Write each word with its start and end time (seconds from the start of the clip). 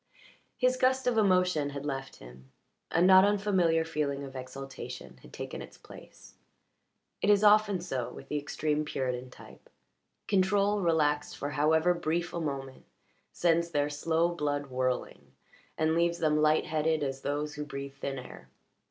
His 0.57 0.77
gust 0.77 1.05
of 1.05 1.15
emotion 1.15 1.69
had 1.69 1.85
left 1.85 2.15
him; 2.15 2.51
a 2.89 3.03
not 3.03 3.23
unfamiliar 3.23 3.85
feeling 3.85 4.23
of 4.23 4.35
exaltation 4.35 5.17
had 5.21 5.31
taken 5.31 5.61
its 5.61 5.77
place. 5.77 6.33
It 7.21 7.29
is 7.29 7.43
often 7.43 7.79
so 7.81 8.11
with 8.11 8.27
the 8.27 8.39
extreme 8.39 8.83
Puritan 8.83 9.29
type; 9.29 9.69
control 10.27 10.81
relaxed 10.81 11.37
for 11.37 11.51
however 11.51 11.93
brief 11.93 12.33
a 12.33 12.41
moment 12.41 12.85
sends 13.31 13.69
their 13.69 13.91
slow 13.91 14.29
blood 14.33 14.71
whirling, 14.71 15.33
and 15.77 15.93
leaves 15.93 16.17
them 16.17 16.41
light 16.41 16.65
headed 16.65 17.03
as 17.03 17.21
those 17.21 17.53
who 17.53 17.63
breathe 17.63 17.93
thin 17.93 18.17
air. 18.17 18.49